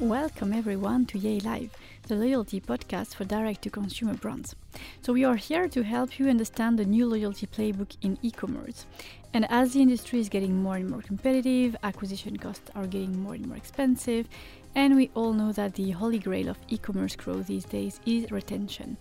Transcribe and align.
Welcome 0.00 0.54
everyone 0.54 1.04
to 1.06 1.18
yayloh, 1.18 1.68
the 2.08 2.14
loyalty 2.14 2.58
podcast 2.58 3.14
for 3.14 3.26
direct 3.26 3.60
to 3.62 3.70
consumer 3.70 4.14
brands. 4.14 4.56
So, 5.02 5.12
we 5.12 5.24
are 5.24 5.36
here 5.36 5.68
to 5.68 5.82
help 5.82 6.18
you 6.18 6.30
understand 6.30 6.78
the 6.78 6.86
new 6.86 7.06
loyalty 7.06 7.46
playbook 7.46 7.98
in 8.00 8.16
e 8.22 8.30
commerce. 8.30 8.86
And 9.34 9.46
as 9.50 9.74
the 9.74 9.82
industry 9.82 10.18
is 10.18 10.30
getting 10.30 10.62
more 10.62 10.76
and 10.76 10.88
more 10.88 11.02
competitive, 11.02 11.76
acquisition 11.82 12.38
costs 12.38 12.70
are 12.74 12.86
getting 12.86 13.20
more 13.20 13.34
and 13.34 13.46
more 13.46 13.58
expensive, 13.58 14.26
and 14.74 14.96
we 14.96 15.10
all 15.14 15.34
know 15.34 15.52
that 15.52 15.74
the 15.74 15.90
holy 15.90 16.18
grail 16.18 16.48
of 16.48 16.56
e 16.70 16.78
commerce 16.78 17.14
growth 17.14 17.48
these 17.48 17.66
days 17.66 18.00
is 18.06 18.32
retention. 18.32 18.96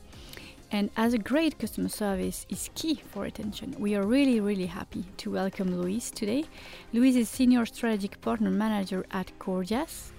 And 0.70 0.90
as 0.98 1.14
a 1.14 1.18
great 1.18 1.58
customer 1.58 1.88
service 1.88 2.46
is 2.50 2.72
key 2.76 2.96
for 2.96 3.24
retention, 3.24 3.74
we 3.80 3.96
are 3.96 4.06
really, 4.06 4.42
really 4.42 4.66
happy 4.66 5.06
to 5.16 5.32
welcome 5.32 5.80
Louise 5.82 6.12
today. 6.12 6.44
Louise 6.92 7.16
is 7.16 7.30
Senior 7.30 7.66
Strategic 7.66 8.20
Partner 8.20 8.52
Manager 8.52 9.06
at 9.12 9.32
Gorgias. 9.40 10.12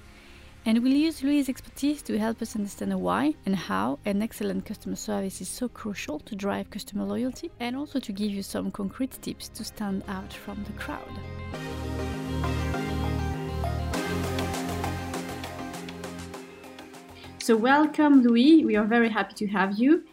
And 0.67 0.83
we'll 0.83 0.93
use 0.93 1.23
Louis' 1.23 1.49
expertise 1.49 2.03
to 2.03 2.19
help 2.19 2.43
us 2.43 2.55
understand 2.55 3.01
why 3.01 3.35
and 3.47 3.57
how 3.57 3.99
an 4.05 4.21
excellent 4.21 4.67
customer 4.67 4.97
service 4.97 5.41
is 5.41 5.49
so 5.49 5.69
crucial 5.69 6.19
to 6.21 6.37
drive 6.37 6.69
customer 6.69 7.05
loyalty 7.05 7.51
and 7.61 7.75
also 7.75 7.99
to 7.99 8.13
give 8.13 8.31
you 8.31 8.43
some 8.43 8.71
concrete 8.71 9.19
tips 9.23 9.49
to 9.49 9.65
stand 9.65 10.05
out 10.07 10.31
from 10.31 10.63
the 10.65 10.73
crowd. 10.73 11.01
So, 17.39 17.57
welcome, 17.57 18.23
Louis. 18.23 18.67
We 18.67 18.77
are 18.77 18.85
very 18.85 19.09
happy 19.09 19.33
to 19.37 19.47
have 19.47 19.79
you 19.79 20.05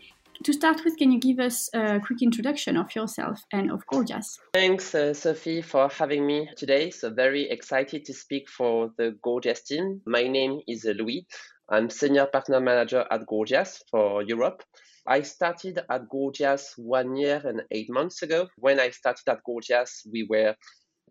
to 0.44 0.54
start 0.54 0.84
with, 0.84 0.98
can 0.98 1.12
you 1.12 1.20
give 1.20 1.40
us 1.40 1.70
a 1.74 2.00
quick 2.00 2.22
introduction 2.22 2.78
of 2.78 2.94
yourself 2.96 3.42
and 3.52 3.72
of 3.72 3.86
Gorgias? 3.88 4.38
Thanks, 4.54 4.94
uh, 4.94 5.14
Sophie, 5.14 5.62
for 5.62 5.90
having 5.90 6.26
me 6.26 6.50
today. 6.56 6.90
So, 6.90 7.10
very 7.10 7.50
excited 7.50 8.06
to 8.06 8.14
speak 8.14 8.50
for 8.50 8.92
the 8.98 9.18
Gorgias 9.24 9.64
team. 9.64 10.02
My 10.06 10.24
name 10.24 10.60
is 10.68 10.86
uh, 10.86 10.92
Louis. 10.92 11.26
I'm 11.70 11.90
Senior 11.90 12.28
Partner 12.28 12.60
Manager 12.60 13.06
at 13.12 13.26
Gorgias 13.26 13.84
for 13.92 14.24
Europe. 14.24 14.64
I 15.06 15.22
started 15.22 15.80
at 15.90 16.10
Gorgias 16.10 16.74
one 16.78 17.16
year 17.16 17.42
and 17.44 17.64
eight 17.72 17.90
months 17.90 18.22
ago. 18.22 18.48
When 18.58 18.80
I 18.80 18.90
started 18.90 19.28
at 19.28 19.44
Gorgias, 19.46 20.06
we 20.12 20.28
were 20.30 20.56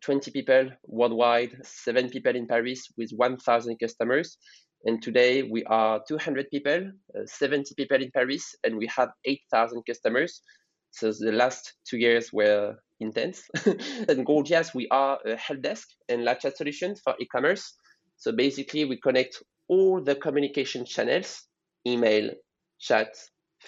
20 0.03 0.31
people 0.31 0.70
worldwide, 0.84 1.56
seven 1.62 2.11
people 2.11 2.37
in 2.37 2.47
Paris 2.47 2.89
with 2.97 3.11
1,000 3.12 3.78
customers. 3.78 4.37
And 4.87 5.03
today 5.03 5.42
we 5.42 5.65
are 5.65 6.01
200 6.06 6.48
people, 6.48 6.92
uh, 7.12 7.27
70 7.27 7.75
people 7.75 8.01
in 8.01 8.09
Paris, 8.12 8.55
and 8.62 8.77
we 8.77 8.87
have 8.87 9.11
8,000 9.25 9.83
customers. 9.84 10.41
So 10.93 11.12
the 11.12 11.33
last 11.33 11.75
two 11.84 11.98
years 11.98 12.33
were 12.33 12.77
intense. 13.01 13.43
and 14.09 14.25
Gorgias, 14.25 14.75
we 14.75 14.87
are 14.93 15.19
a 15.27 15.37
help 15.37 15.62
desk 15.62 15.89
and 16.09 16.25
live 16.25 16.39
chat 16.39 16.56
solution 16.56 16.95
for 16.95 17.17
e-commerce. 17.20 17.75
So 18.17 18.31
basically, 18.31 18.84
we 18.84 19.01
connect 19.01 19.43
all 19.67 20.01
the 20.01 20.15
communication 20.15 20.84
channels: 20.84 21.43
email, 21.84 22.31
chat, 22.78 23.09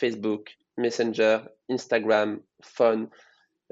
Facebook, 0.00 0.46
Messenger, 0.76 1.48
Instagram, 1.68 2.42
phone, 2.62 3.10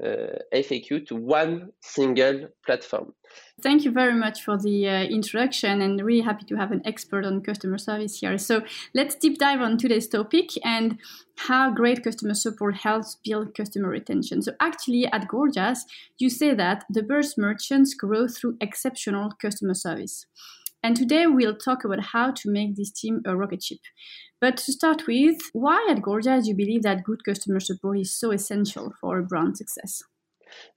uh, 0.03 0.37
FAQ 0.53 1.07
to 1.07 1.15
one 1.15 1.71
single 1.81 2.47
platform. 2.65 3.13
Thank 3.61 3.83
you 3.83 3.91
very 3.91 4.13
much 4.13 4.43
for 4.43 4.57
the 4.57 4.87
uh, 4.87 5.03
introduction 5.03 5.81
and 5.81 5.99
really 6.03 6.21
happy 6.21 6.45
to 6.45 6.55
have 6.55 6.71
an 6.71 6.81
expert 6.85 7.25
on 7.25 7.41
customer 7.41 7.77
service 7.77 8.19
here. 8.19 8.37
So 8.37 8.61
let's 8.93 9.15
deep 9.15 9.39
dive 9.39 9.61
on 9.61 9.77
today's 9.77 10.07
topic 10.07 10.51
and 10.63 10.99
how 11.37 11.71
great 11.71 12.03
customer 12.03 12.35
support 12.35 12.75
helps 12.75 13.17
build 13.23 13.55
customer 13.55 13.89
retention. 13.89 14.41
So 14.41 14.53
actually 14.59 15.07
at 15.07 15.27
Gorgias, 15.27 15.85
you 16.19 16.29
say 16.29 16.53
that 16.53 16.85
the 16.89 17.03
best 17.03 17.37
merchants 17.37 17.93
grow 17.93 18.27
through 18.27 18.57
exceptional 18.61 19.31
customer 19.41 19.73
service. 19.73 20.25
And 20.87 20.95
today 20.95 21.27
we'll 21.27 21.57
talk 21.57 21.83
about 21.83 21.99
how 21.99 22.31
to 22.31 22.49
make 22.49 22.77
this 22.77 22.93
team 22.93 23.21
a 23.25 23.35
rocket 23.35 23.61
ship. 23.61 23.79
But 24.39 24.55
to 24.55 24.71
start 24.71 25.05
with, 25.05 25.37
why 25.51 25.85
at 25.89 26.01
Gorgias 26.01 26.45
do 26.45 26.51
you 26.51 26.55
believe 26.55 26.83
that 26.83 27.03
good 27.03 27.25
customer 27.25 27.59
support 27.59 27.99
is 27.99 28.17
so 28.17 28.31
essential 28.31 28.93
for 29.01 29.19
a 29.19 29.23
brand 29.23 29.57
success? 29.57 30.01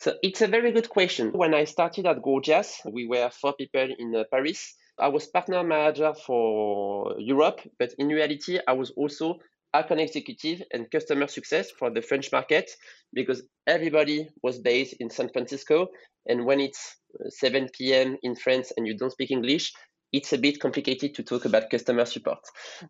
So 0.00 0.14
it's 0.20 0.42
a 0.42 0.48
very 0.48 0.72
good 0.72 0.88
question. 0.88 1.30
When 1.30 1.54
I 1.54 1.62
started 1.62 2.06
at 2.06 2.22
Gorgias, 2.22 2.80
we 2.92 3.06
were 3.06 3.30
four 3.30 3.52
people 3.52 3.86
in 4.00 4.16
uh, 4.16 4.24
Paris. 4.32 4.74
I 4.98 5.06
was 5.06 5.28
partner 5.28 5.62
manager 5.62 6.12
for 6.12 7.14
Europe, 7.20 7.60
but 7.78 7.94
in 7.96 8.08
reality, 8.08 8.58
I 8.66 8.72
was 8.72 8.90
also 8.96 9.36
account 9.72 10.00
executive 10.00 10.60
and 10.72 10.90
customer 10.90 11.28
success 11.28 11.70
for 11.70 11.88
the 11.88 12.02
French 12.02 12.32
market 12.32 12.68
because 13.12 13.44
everybody 13.68 14.28
was 14.42 14.58
based 14.58 14.96
in 14.98 15.08
San 15.08 15.28
Francisco. 15.28 15.86
And 16.26 16.44
when 16.44 16.58
it's 16.58 16.96
uh, 17.14 17.30
7 17.30 17.68
p.m. 17.78 18.16
in 18.24 18.34
France 18.34 18.72
and 18.76 18.88
you 18.88 18.96
don't 18.96 19.12
speak 19.12 19.30
English, 19.30 19.72
it's 20.12 20.32
a 20.32 20.38
bit 20.38 20.60
complicated 20.60 21.14
to 21.14 21.22
talk 21.22 21.44
about 21.44 21.70
customer 21.70 22.04
support. 22.04 22.40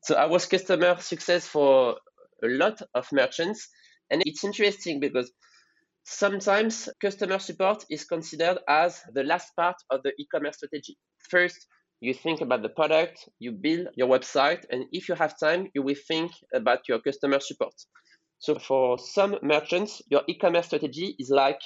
So 0.03 0.14
I 0.14 0.26
was 0.26 0.47
customer 0.47 0.97
success 1.00 1.47
for 1.47 1.97
a 2.42 2.48
lot 2.48 2.81
of 2.94 3.06
merchants. 3.12 3.69
And 4.10 4.22
it's 4.26 4.44
interesting 4.44 5.00
because 5.00 5.30
sometimes 6.04 6.88
customer 7.00 7.38
support 7.38 7.84
is 7.91 8.04
considered 8.04 8.59
as 8.69 9.00
the 9.14 9.22
last 9.22 9.54
part 9.56 9.76
of 9.91 10.03
the 10.03 10.12
e-commerce 10.19 10.56
strategy. 10.56 10.97
First, 11.30 11.66
you 12.00 12.14
think 12.14 12.41
about 12.41 12.62
the 12.62 12.70
product, 12.70 13.28
you 13.38 13.53
build 13.53 13.88
your 13.94 14.09
website, 14.09 14.64
and 14.70 14.86
if 14.91 15.09
you 15.09 15.14
have 15.14 15.38
time, 15.38 15.69
you 15.75 15.82
will 15.82 15.97
think 16.09 16.32
about 16.54 16.88
your 16.88 16.98
customer 17.00 17.41
support. 17.41 17.75
So 18.38 18.59
for 18.59 18.98
some 18.98 19.36
merchants, 19.42 20.00
your 20.09 20.22
e-commerce 20.26 20.66
strategy 20.66 21.14
is 21.19 21.28
like 21.28 21.60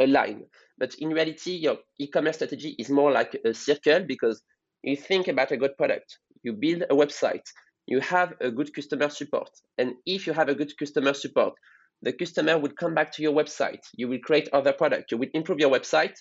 a 0.00 0.06
line. 0.06 0.44
But 0.78 0.94
in 1.00 1.08
reality, 1.08 1.52
your 1.52 1.78
e-commerce 1.98 2.36
strategy 2.36 2.76
is 2.78 2.88
more 2.88 3.10
like 3.10 3.36
a 3.44 3.52
circle 3.52 4.04
because 4.06 4.40
you 4.86 4.96
think 4.96 5.28
about 5.28 5.52
a 5.52 5.56
good 5.56 5.76
product, 5.76 6.18
you 6.42 6.52
build 6.52 6.82
a 6.82 6.94
website, 6.94 7.46
you 7.86 8.00
have 8.00 8.34
a 8.40 8.50
good 8.50 8.74
customer 8.74 9.08
support. 9.08 9.50
And 9.78 9.94
if 10.06 10.26
you 10.26 10.32
have 10.32 10.48
a 10.48 10.54
good 10.54 10.76
customer 10.78 11.14
support, 11.14 11.54
the 12.02 12.12
customer 12.12 12.58
will 12.58 12.72
come 12.72 12.94
back 12.94 13.12
to 13.12 13.22
your 13.22 13.32
website. 13.32 13.80
You 13.94 14.08
will 14.08 14.18
create 14.18 14.48
other 14.52 14.72
products. 14.72 15.12
You 15.12 15.18
will 15.18 15.28
improve 15.32 15.58
your 15.58 15.70
website. 15.70 16.16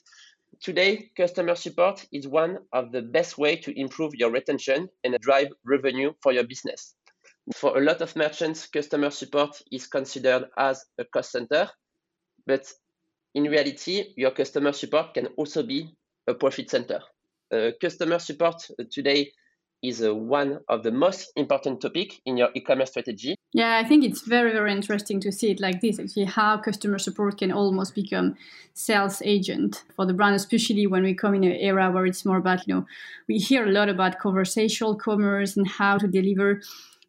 Today, 0.62 1.09
customer 1.18 1.56
support 1.56 2.06
is 2.12 2.28
one 2.28 2.59
of 2.72 2.91
the 2.91 3.01
best 3.01 3.38
way 3.38 3.56
to 3.57 3.79
improve 3.79 4.13
your 4.16 4.31
retention 4.31 4.88
and 5.03 5.18
drive 5.19 5.47
revenue 5.66 6.13
for 6.22 6.31
your 6.31 6.45
business. 6.45 6.95
For 7.56 7.78
a 7.78 7.81
lot 7.81 8.01
of 8.01 8.16
merchants, 8.16 8.68
customer 8.68 9.09
support 9.09 9.62
is 9.72 9.88
considered 9.88 10.45
as 10.57 10.85
a 10.97 11.03
cost 11.06 11.31
center, 11.31 11.69
but 12.45 12.72
in 13.34 13.44
reality, 13.44 14.13
your 14.16 14.31
customer 14.31 14.72
support 14.72 15.13
can 15.13 15.28
also 15.38 15.63
be 15.63 15.94
a 16.28 16.34
profit 16.34 16.69
center. 16.69 17.01
Uh, 17.53 17.72
customer 17.80 18.18
support 18.18 18.68
today 18.90 19.31
is 19.84 20.02
uh, 20.02 20.16
one 20.16 20.59
of 20.69 20.81
the 20.81 20.91
most 20.91 21.31
important 21.36 21.81
topic 21.81 22.19
in 22.25 22.36
your 22.36 22.50
e-commerce 22.56 22.90
strategy. 22.90 23.36
Yeah, 23.53 23.78
I 23.78 23.88
think 23.88 24.03
it's 24.03 24.22
very 24.22 24.52
very 24.52 24.72
interesting 24.72 25.19
to 25.19 25.31
see 25.31 25.52
it 25.52 25.59
like 25.59 25.81
this. 25.81 26.00
Actually, 26.00 26.25
how 26.25 26.58
customer 26.58 26.97
support 26.97 27.38
can 27.38 27.52
almost 27.52 27.94
become 27.94 28.36
sales 28.74 29.22
agent 29.24 29.84
for 29.96 30.08
the 30.08 30.13
brand, 30.13 30.36
especially 30.36 30.88
when 30.88 31.03
we 31.03 31.13
come 31.13 31.36
in 31.36 31.44
an 31.44 31.52
era 31.52 31.92
where 31.92 32.08
it's 32.08 32.25
more 32.25 32.38
about 32.38 32.68
you 32.68 32.74
know 32.74 32.86
we 33.28 33.38
hear 33.38 33.68
a 33.68 33.72
lot 33.72 33.90
about 33.90 34.18
conversational 34.18 34.96
commerce 34.96 35.56
and 35.56 35.68
how 35.68 36.00
to 36.00 36.08
deliver 36.08 36.62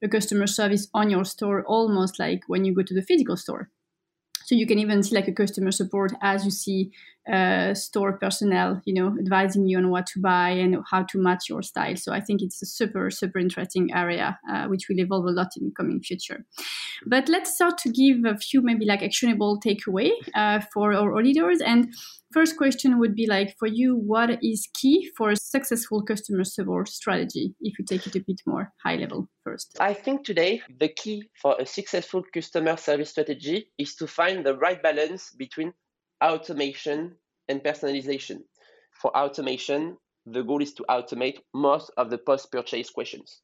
a 0.02 0.08
customer 0.08 0.46
service 0.46 0.88
on 0.92 1.08
your 1.08 1.24
store, 1.24 1.64
almost 1.64 2.18
like 2.18 2.42
when 2.48 2.66
you 2.66 2.74
go 2.74 2.82
to 2.82 2.94
the 2.94 3.02
physical 3.02 3.36
store. 3.36 3.70
So 4.44 4.54
you 4.54 4.66
can 4.66 4.78
even 4.78 5.02
see 5.02 5.14
like 5.14 5.28
a 5.28 5.32
customer 5.32 5.70
support 5.70 6.12
as 6.20 6.44
you 6.44 6.50
see 6.50 6.92
uh, 7.32 7.74
store 7.74 8.18
personnel, 8.18 8.80
you 8.84 8.94
know, 8.94 9.16
advising 9.18 9.66
you 9.66 9.78
on 9.78 9.90
what 9.90 10.06
to 10.06 10.20
buy 10.20 10.50
and 10.50 10.76
how 10.90 11.02
to 11.04 11.18
match 11.18 11.48
your 11.48 11.62
style. 11.62 11.96
So 11.96 12.12
I 12.12 12.20
think 12.20 12.42
it's 12.42 12.60
a 12.62 12.66
super, 12.66 13.10
super 13.10 13.38
interesting 13.38 13.92
area, 13.94 14.38
uh, 14.50 14.66
which 14.66 14.88
will 14.88 15.00
evolve 15.00 15.26
a 15.26 15.30
lot 15.30 15.56
in 15.56 15.72
coming 15.76 16.00
future. 16.00 16.44
But 17.06 17.28
let's 17.28 17.54
start 17.54 17.78
to 17.78 17.90
give 17.90 18.24
a 18.24 18.36
few 18.36 18.62
maybe 18.62 18.84
like 18.84 19.02
actionable 19.02 19.60
takeaway 19.60 20.10
uh, 20.34 20.60
for 20.72 20.92
our 20.92 21.16
auditors. 21.16 21.60
And 21.60 21.94
first 22.32 22.56
question 22.56 22.98
would 22.98 23.14
be 23.14 23.26
like 23.26 23.56
for 23.58 23.68
you, 23.68 23.96
what 23.96 24.42
is 24.42 24.68
key 24.74 25.10
for 25.16 25.30
a 25.30 25.36
successful 25.36 26.02
customer 26.02 26.44
support 26.44 26.88
strategy? 26.88 27.54
If 27.60 27.78
you 27.78 27.84
take 27.84 28.06
it 28.06 28.16
a 28.16 28.20
bit 28.20 28.40
more 28.46 28.72
high 28.84 28.96
level 28.96 29.28
first. 29.44 29.76
I 29.80 29.94
think 29.94 30.24
today 30.24 30.62
the 30.80 30.88
key 30.88 31.28
for 31.40 31.56
a 31.58 31.66
successful 31.66 32.22
customer 32.32 32.76
service 32.76 33.10
strategy 33.10 33.70
is 33.78 33.94
to 33.96 34.06
find 34.06 34.44
the 34.44 34.56
right 34.56 34.82
balance 34.82 35.30
between 35.38 35.72
automation 36.24 37.16
and 37.48 37.62
personalization. 37.62 38.42
For 39.00 39.14
automation, 39.16 39.98
the 40.26 40.42
goal 40.42 40.62
is 40.62 40.72
to 40.74 40.84
automate 40.88 41.38
most 41.52 41.90
of 41.98 42.10
the 42.10 42.18
post 42.18 42.50
purchase 42.50 42.88
questions. 42.90 43.42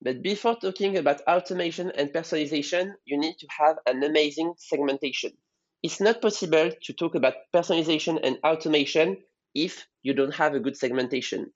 But 0.00 0.22
before 0.22 0.56
talking 0.56 0.96
about 0.96 1.20
automation 1.28 1.90
and 1.90 2.10
personalization, 2.10 2.92
you 3.04 3.18
need 3.18 3.36
to 3.38 3.46
have 3.58 3.76
an 3.86 4.02
amazing 4.02 4.54
segmentation. 4.56 5.32
It's 5.82 6.00
not 6.00 6.22
possible 6.22 6.70
to 6.82 6.92
talk 6.92 7.14
about 7.14 7.34
personalization 7.54 8.18
and 8.22 8.38
automation 8.44 9.18
if 9.54 9.86
you 10.02 10.14
don't 10.14 10.34
have 10.34 10.54
a 10.54 10.60
good 10.60 10.76
segmentation. 10.76 11.52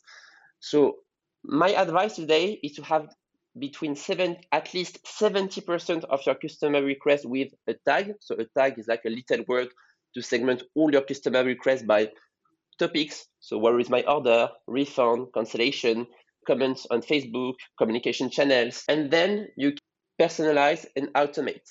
So, 0.61 0.99
my 1.45 1.71
advice 1.71 2.17
today 2.17 2.59
is 2.63 2.73
to 2.73 2.83
have 2.83 3.09
between 3.59 3.97
seven, 3.97 4.37
at 4.53 4.73
least 4.75 5.05
70% 5.05 6.05
of 6.05 6.25
your 6.25 6.35
customer 6.37 6.83
requests 6.83 7.27
with 7.27 7.53
a 7.67 7.75
tag. 7.87 8.15
So, 8.21 8.37
a 8.37 8.45
tag 8.59 8.79
is 8.79 8.89
like 8.89 9.03
a 9.05 9.11
little 9.11 9.45
word 9.47 9.69
to 10.15 10.23
segment 10.23 10.63
all 10.75 10.93
your 10.93 11.03
customer 11.03 11.45
requests 11.45 11.83
by 11.83 12.11
topics. 12.79 13.27
So 13.41 13.59
where 13.59 13.79
is 13.81 13.91
my 13.91 14.03
order, 14.03 14.49
refund, 14.67 15.29
cancellation, 15.35 16.07
comments 16.47 16.87
on 16.91 17.03
Facebook, 17.03 17.55
communication 17.79 18.31
channels, 18.31 18.85
and 18.89 19.11
then 19.11 19.49
you 19.57 19.75
personalize 20.21 20.87
and 20.97 21.09
automate. 21.15 21.69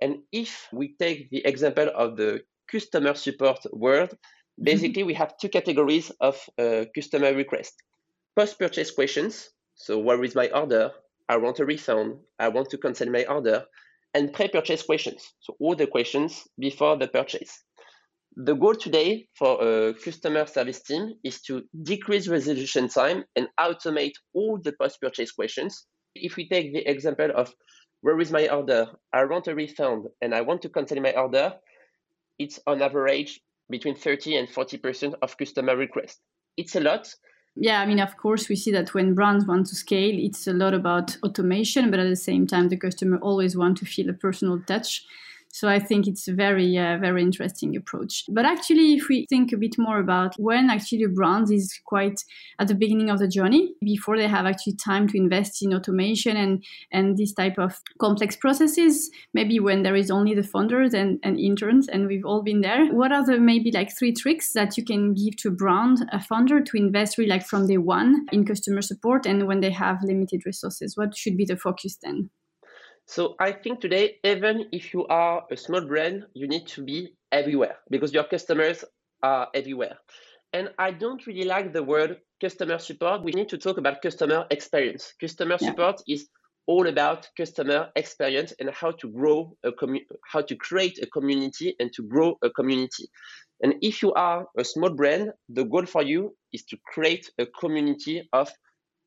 And 0.00 0.18
if 0.32 0.68
we 0.72 0.94
take 0.98 1.30
the 1.30 1.46
example 1.46 1.88
of 1.94 2.16
the 2.16 2.40
customer 2.70 3.14
support 3.14 3.58
world, 3.72 4.10
mm-hmm. 4.10 4.64
basically 4.64 5.02
we 5.04 5.14
have 5.14 5.36
two 5.38 5.48
categories 5.48 6.10
of 6.20 6.38
uh, 6.58 6.84
customer 6.94 7.34
request. 7.34 7.74
Post-purchase 8.36 8.90
questions, 8.90 9.50
so 9.74 9.98
where 9.98 10.22
is 10.24 10.34
my 10.34 10.48
order? 10.50 10.90
I 11.28 11.36
want 11.36 11.60
a 11.60 11.64
refund. 11.64 12.16
I 12.38 12.48
want 12.48 12.70
to 12.70 12.78
cancel 12.78 13.10
my 13.10 13.24
order. 13.24 13.64
And 14.14 14.32
pre-purchase 14.32 14.82
questions, 14.82 15.32
so 15.40 15.56
all 15.60 15.74
the 15.74 15.86
questions 15.86 16.46
before 16.58 16.98
the 16.98 17.08
purchase. 17.08 17.62
The 18.36 18.54
goal 18.54 18.74
today 18.74 19.28
for 19.34 19.62
a 19.62 19.94
customer 19.94 20.46
service 20.46 20.82
team 20.82 21.14
is 21.22 21.42
to 21.42 21.62
decrease 21.82 22.28
resolution 22.28 22.88
time 22.88 23.24
and 23.36 23.46
automate 23.60 24.14
all 24.32 24.58
the 24.62 24.72
post-purchase 24.80 25.32
questions. 25.32 25.86
If 26.14 26.36
we 26.36 26.48
take 26.48 26.72
the 26.72 26.88
example 26.90 27.30
of 27.34 27.52
where 28.00 28.18
is 28.20 28.32
my 28.32 28.48
order? 28.48 28.86
I 29.12 29.24
want 29.26 29.48
a 29.48 29.54
refund 29.54 30.06
and 30.22 30.34
I 30.34 30.40
want 30.40 30.62
to 30.62 30.70
cancel 30.70 31.00
my 31.00 31.12
order. 31.12 31.54
It's 32.38 32.58
on 32.66 32.80
average 32.80 33.40
between 33.68 33.96
30 33.96 34.36
and 34.36 34.48
40% 34.48 35.14
of 35.20 35.36
customer 35.36 35.76
requests. 35.76 36.20
It's 36.56 36.74
a 36.74 36.80
lot. 36.80 37.14
Yeah, 37.54 37.80
I 37.80 37.86
mean, 37.86 38.00
of 38.00 38.16
course, 38.16 38.48
we 38.48 38.56
see 38.56 38.72
that 38.72 38.94
when 38.94 39.14
brands 39.14 39.46
want 39.46 39.66
to 39.66 39.74
scale, 39.74 40.18
it's 40.18 40.46
a 40.46 40.54
lot 40.54 40.72
about 40.72 41.16
automation, 41.22 41.90
but 41.90 42.00
at 42.00 42.08
the 42.08 42.16
same 42.16 42.46
time, 42.46 42.70
the 42.70 42.78
customer 42.78 43.18
always 43.18 43.56
want 43.56 43.76
to 43.78 43.84
feel 43.84 44.08
a 44.08 44.14
personal 44.14 44.58
touch. 44.60 45.04
So 45.54 45.68
I 45.68 45.78
think 45.78 46.08
it's 46.08 46.26
a 46.28 46.32
very, 46.32 46.78
uh, 46.78 46.96
very 46.96 47.20
interesting 47.20 47.76
approach. 47.76 48.24
But 48.30 48.46
actually, 48.46 48.94
if 48.94 49.08
we 49.08 49.26
think 49.28 49.52
a 49.52 49.58
bit 49.58 49.76
more 49.76 49.98
about 49.98 50.34
when 50.38 50.70
actually 50.70 51.02
a 51.02 51.08
brand 51.08 51.52
is 51.52 51.78
quite 51.84 52.24
at 52.58 52.68
the 52.68 52.74
beginning 52.74 53.10
of 53.10 53.18
the 53.18 53.28
journey, 53.28 53.74
before 53.84 54.16
they 54.16 54.28
have 54.28 54.46
actually 54.46 54.76
time 54.76 55.08
to 55.08 55.18
invest 55.18 55.62
in 55.62 55.74
automation 55.74 56.38
and, 56.38 56.64
and 56.90 57.18
this 57.18 57.34
type 57.34 57.58
of 57.58 57.78
complex 58.00 58.34
processes, 58.34 59.10
maybe 59.34 59.60
when 59.60 59.82
there 59.82 59.94
is 59.94 60.10
only 60.10 60.34
the 60.34 60.42
founders 60.42 60.94
and, 60.94 61.18
and 61.22 61.38
interns, 61.38 61.86
and 61.86 62.06
we've 62.06 62.24
all 62.24 62.42
been 62.42 62.62
there, 62.62 62.86
what 62.86 63.12
are 63.12 63.24
the 63.24 63.38
maybe 63.38 63.70
like 63.70 63.94
three 63.94 64.14
tricks 64.14 64.54
that 64.54 64.78
you 64.78 64.84
can 64.84 65.12
give 65.12 65.36
to 65.36 65.48
a 65.48 65.52
brand, 65.52 66.08
a 66.12 66.20
founder 66.20 66.62
to 66.62 66.76
invest 66.78 67.18
really 67.18 67.28
like 67.28 67.46
from 67.46 67.66
day 67.66 67.76
one 67.76 68.26
in 68.32 68.46
customer 68.46 68.80
support 68.80 69.26
and 69.26 69.46
when 69.46 69.60
they 69.60 69.70
have 69.70 69.98
limited 70.02 70.46
resources? 70.46 70.96
What 70.96 71.14
should 71.14 71.36
be 71.36 71.44
the 71.44 71.58
focus 71.58 71.98
then? 72.02 72.30
So 73.06 73.34
I 73.40 73.52
think 73.52 73.80
today, 73.80 74.18
even 74.24 74.66
if 74.72 74.94
you 74.94 75.06
are 75.06 75.44
a 75.50 75.56
small 75.56 75.86
brand, 75.86 76.26
you 76.34 76.46
need 76.46 76.66
to 76.68 76.84
be 76.84 77.14
everywhere 77.30 77.76
because 77.90 78.12
your 78.12 78.24
customers 78.24 78.84
are 79.22 79.48
everywhere. 79.54 79.98
And 80.52 80.70
I 80.78 80.90
don't 80.90 81.26
really 81.26 81.44
like 81.44 81.72
the 81.72 81.82
word 81.82 82.18
customer 82.40 82.78
support. 82.78 83.22
We 83.22 83.32
need 83.32 83.48
to 83.50 83.58
talk 83.58 83.78
about 83.78 84.02
customer 84.02 84.46
experience. 84.50 85.14
Customer 85.20 85.56
yeah. 85.60 85.70
support 85.70 86.02
is 86.06 86.28
all 86.66 86.86
about 86.86 87.28
customer 87.36 87.90
experience 87.96 88.52
and 88.60 88.70
how 88.70 88.92
to 88.92 89.08
grow 89.08 89.56
a 89.64 89.72
commu- 89.72 90.06
how 90.24 90.42
to 90.42 90.54
create 90.56 90.98
a 91.02 91.06
community 91.06 91.74
and 91.80 91.92
to 91.94 92.02
grow 92.02 92.36
a 92.42 92.50
community. 92.50 93.08
And 93.62 93.74
if 93.80 94.02
you 94.02 94.12
are 94.14 94.46
a 94.58 94.64
small 94.64 94.90
brand, 94.90 95.32
the 95.48 95.64
goal 95.64 95.86
for 95.86 96.02
you 96.02 96.36
is 96.52 96.64
to 96.64 96.76
create 96.84 97.30
a 97.38 97.46
community 97.46 98.28
of 98.32 98.50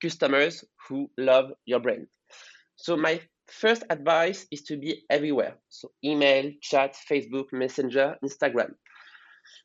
customers 0.01 0.63
who 0.87 1.09
love 1.17 1.51
your 1.65 1.79
brand. 1.79 2.07
So 2.75 2.97
my 2.97 3.21
First 3.47 3.83
advice 3.89 4.47
is 4.51 4.63
to 4.63 4.77
be 4.77 5.03
everywhere. 5.09 5.57
So 5.69 5.91
email, 6.03 6.51
chat, 6.61 6.97
Facebook, 7.09 7.45
Messenger, 7.51 8.17
Instagram. 8.23 8.73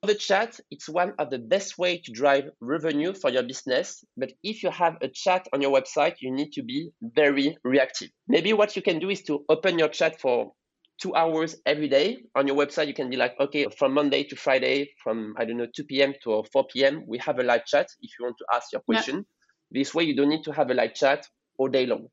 The 0.03 0.15
chat, 0.15 0.59
it's 0.71 0.89
one 0.89 1.15
of 1.19 1.31
the 1.31 1.39
best 1.39 1.79
way 1.79 1.99
to 1.99 2.13
drive 2.13 2.45
revenue 2.61 3.13
for 3.15 3.31
your 3.31 3.43
business. 3.43 4.05
But 4.17 4.33
if 4.43 4.63
you 4.63 4.71
have 4.71 4.97
a 5.03 5.09
chat 5.09 5.47
on 5.53 5.61
your 5.61 5.73
website, 5.73 6.17
you 6.21 6.31
need 6.31 6.53
to 6.53 6.63
be 6.63 6.91
very 7.03 7.57
reactive. 7.65 8.11
Maybe 8.29 8.53
what 8.53 8.77
you 8.77 8.83
can 8.83 8.99
do 8.99 9.11
is 9.11 9.23
to 9.25 9.45
open 9.49 9.79
your 9.79 9.89
chat 9.89 10.21
for 10.21 10.53
two 11.01 11.15
hours 11.15 11.57
every 11.65 11.89
day 11.89 12.19
on 12.35 12.47
your 12.47 12.57
website. 12.57 12.87
You 12.87 12.95
can 12.95 13.11
be 13.11 13.17
like, 13.17 13.35
okay, 13.41 13.67
from 13.79 13.95
Monday 13.95 14.25
to 14.25 14.37
Friday, 14.37 14.91
from 15.03 15.35
I 15.39 15.45
don't 15.45 15.57
know 15.57 15.67
2 15.75 15.85
p.m. 15.85 16.15
to 16.25 16.45
4 16.53 16.67
p.m. 16.73 17.05
We 17.07 17.19
have 17.19 17.39
a 17.39 17.43
live 17.43 17.65
chat 17.65 17.89
if 18.01 18.11
you 18.19 18.27
want 18.27 18.37
to 18.39 18.45
ask 18.55 18.73
your 18.73 18.83
question. 18.83 19.17
Yeah. 19.17 19.83
This 19.83 19.95
way, 19.95 20.05
you 20.05 20.17
don't 20.17 20.29
need 20.29 20.45
to 20.45 20.53
have 20.53 20.71
a 20.71 20.75
live 20.75 20.95
chat 20.95 21.27
all 21.59 21.69
day 21.69 21.87
long 21.87 22.09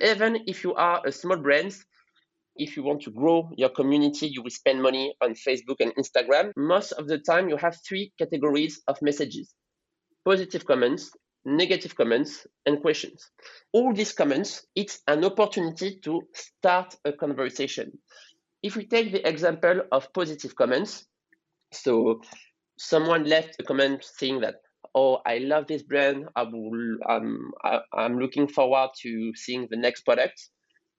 even 0.00 0.44
if 0.46 0.64
you 0.64 0.74
are 0.74 1.02
a 1.06 1.12
small 1.12 1.36
brand, 1.36 1.74
if 2.56 2.76
you 2.76 2.82
want 2.82 3.02
to 3.02 3.10
grow 3.10 3.50
your 3.56 3.68
community, 3.68 4.28
you 4.28 4.42
will 4.42 4.50
spend 4.50 4.82
money 4.82 5.14
on 5.22 5.34
Facebook 5.34 5.76
and 5.80 5.94
Instagram. 5.96 6.52
Most 6.56 6.92
of 6.92 7.06
the 7.06 7.18
time, 7.18 7.48
you 7.48 7.56
have 7.56 7.78
three 7.86 8.12
categories 8.18 8.80
of 8.88 9.00
messages 9.02 9.54
positive 10.24 10.66
comments, 10.66 11.10
negative 11.46 11.96
comments, 11.96 12.46
and 12.66 12.82
questions. 12.82 13.30
All 13.72 13.94
these 13.94 14.12
comments, 14.12 14.66
it's 14.74 15.00
an 15.06 15.24
opportunity 15.24 16.00
to 16.04 16.20
start 16.34 16.94
a 17.04 17.12
conversation. 17.12 17.92
If 18.62 18.76
we 18.76 18.86
take 18.86 19.12
the 19.12 19.26
example 19.26 19.82
of 19.92 20.12
positive 20.12 20.54
comments, 20.54 21.06
so 21.72 22.20
someone 22.78 23.24
left 23.24 23.56
a 23.60 23.62
comment 23.62 24.04
saying 24.04 24.40
that 24.40 24.56
oh, 24.94 25.20
I 25.26 25.38
love 25.38 25.66
this 25.66 25.82
brand. 25.82 26.26
I 26.36 26.42
will, 26.42 26.96
um, 27.08 27.52
I, 27.64 27.80
I'm 27.92 28.18
looking 28.18 28.48
forward 28.48 28.90
to 29.02 29.32
seeing 29.34 29.68
the 29.70 29.76
next 29.76 30.02
product. 30.02 30.48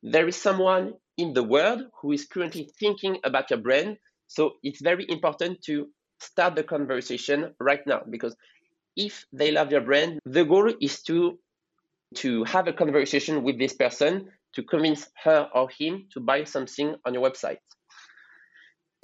There 0.03 0.27
is 0.27 0.35
someone 0.35 0.93
in 1.17 1.33
the 1.33 1.43
world 1.43 1.83
who 2.01 2.11
is 2.11 2.25
currently 2.25 2.69
thinking 2.79 3.17
about 3.23 3.49
your 3.49 3.59
brand. 3.59 3.97
So 4.27 4.53
it's 4.63 4.81
very 4.81 5.05
important 5.09 5.61
to 5.63 5.87
start 6.19 6.55
the 6.55 6.63
conversation 6.63 7.53
right 7.59 7.85
now 7.85 8.01
because 8.09 8.35
if 8.95 9.25
they 9.33 9.51
love 9.51 9.71
your 9.71 9.81
brand, 9.81 10.19
the 10.25 10.45
goal 10.45 10.71
is 10.81 11.01
to 11.03 11.39
to 12.15 12.43
have 12.45 12.67
a 12.67 12.73
conversation 12.73 13.43
with 13.43 13.59
this 13.59 13.73
person 13.73 14.29
to 14.53 14.63
convince 14.63 15.07
her 15.23 15.49
or 15.53 15.69
him 15.69 16.07
to 16.11 16.19
buy 16.19 16.43
something 16.43 16.95
on 17.05 17.13
your 17.13 17.23
website. 17.23 17.59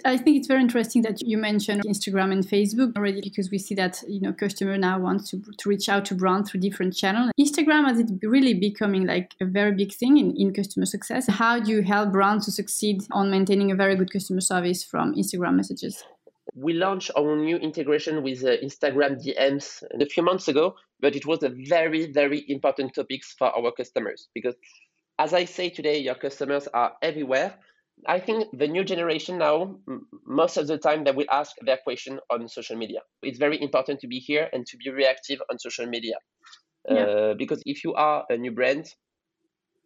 I 0.04 0.18
think 0.18 0.38
it's 0.38 0.48
very 0.48 0.60
interesting 0.60 1.04
that 1.04 1.22
you 1.22 1.38
mentioned 1.38 1.84
Instagram 1.84 2.32
and 2.34 2.46
Facebook 2.46 2.98
already 2.98 3.22
because 3.22 3.50
we 3.50 3.58
see 3.58 3.76
that 3.76 4.04
you 4.08 4.20
know 4.20 4.34
customer 4.34 4.78
now 4.78 5.00
wants 5.00 5.30
to, 5.30 5.42
to 5.58 5.70
reach 5.70 5.88
out 5.88 6.04
to 6.06 6.16
brand 6.16 6.48
through 6.48 6.60
different 6.60 6.96
channels. 6.96 7.32
Instagram 7.40 7.88
has 7.88 8.00
it 8.00 8.10
really 8.22 8.54
becoming 8.54 9.06
like 9.06 9.34
a 9.40 9.46
very 9.46 9.72
big 9.72 9.94
thing 9.94 10.18
in, 10.18 10.36
in 10.36 10.54
customer 10.54 10.86
success. 10.86 11.28
How 11.28 11.60
do 11.60 11.72
you 11.72 11.82
help 11.82 12.12
brands 12.12 12.46
to 12.46 12.52
succeed 12.52 13.04
on 13.12 13.32
maintaining 13.32 13.72
a 13.72 13.76
very 13.76 13.96
good 13.96 14.12
customer 14.12 14.42
service 14.42 14.84
from 14.84 15.16
Instagram 15.16 15.56
messages? 15.56 16.04
We 16.54 16.74
launched 16.74 17.12
our 17.18 17.36
new 17.36 17.58
integration 17.58 18.22
with 18.22 18.44
uh, 18.44 18.58
Instagram 18.64 19.24
DMs 19.24 19.84
a 20.00 20.06
few 20.06 20.24
months 20.24 20.48
ago, 20.48 20.76
but 21.00 21.16
it 21.16 21.26
was 21.26 21.42
a 21.44 21.50
very, 21.50 22.12
very 22.12 22.46
important 22.50 22.94
topic 22.94 23.24
for 23.24 23.48
our 23.48 23.72
customers 23.72 24.28
because, 24.34 24.56
as 25.20 25.34
I 25.34 25.46
say 25.46 25.70
today, 25.70 26.00
your 26.00 26.16
customers 26.16 26.68
are 26.74 26.94
everywhere 27.02 27.56
I 28.08 28.20
think 28.20 28.48
the 28.58 28.68
new 28.68 28.84
generation 28.84 29.38
now, 29.38 29.80
most 30.26 30.58
of 30.58 30.68
the 30.68 30.78
time, 30.78 31.04
they 31.04 31.12
will 31.12 31.26
ask 31.32 31.56
their 31.62 31.78
question 31.84 32.20
on 32.30 32.48
social 32.48 32.78
media. 32.78 33.00
It's 33.22 33.40
very 33.40 33.62
important 33.62 34.00
to 34.02 34.08
be 34.08 34.20
here 34.20 34.50
and 34.54 34.66
to 34.68 34.78
be 34.78 34.92
reactive 34.92 35.40
on 35.50 35.60
social 35.60 35.88
media. 35.88 36.16
Yeah. 36.90 37.00
Uh, 37.00 37.34
because 37.36 37.64
if 37.66 37.84
you 37.84 37.94
are 37.94 38.26
a 38.30 38.38
new 38.38 38.52
brand, 38.52 38.86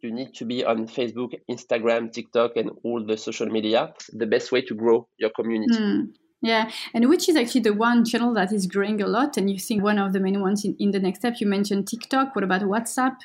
you 0.02 0.12
need 0.12 0.34
to 0.34 0.44
be 0.44 0.64
on 0.64 0.86
Facebook, 0.86 1.32
Instagram, 1.50 2.12
TikTok, 2.12 2.56
and 2.56 2.70
all 2.84 3.04
the 3.04 3.16
social 3.16 3.46
media. 3.46 3.92
The 4.12 4.26
best 4.26 4.52
way 4.52 4.62
to 4.62 4.74
grow 4.74 5.08
your 5.18 5.30
community. 5.30 5.78
Mm. 5.78 6.08
Yeah, 6.42 6.70
and 6.94 7.08
which 7.08 7.28
is 7.28 7.36
actually 7.36 7.60
the 7.62 7.74
one 7.74 8.04
channel 8.04 8.32
that 8.32 8.50
is 8.50 8.66
growing 8.66 9.02
a 9.02 9.06
lot, 9.06 9.36
and 9.36 9.50
you 9.50 9.58
think 9.58 9.82
one 9.82 9.98
of 9.98 10.14
the 10.14 10.20
main 10.20 10.40
ones 10.40 10.64
in, 10.64 10.74
in 10.78 10.90
the 10.90 10.98
next 10.98 11.18
step. 11.18 11.34
You 11.38 11.46
mentioned 11.46 11.86
TikTok. 11.86 12.34
What 12.34 12.44
about 12.44 12.62
WhatsApp? 12.62 13.16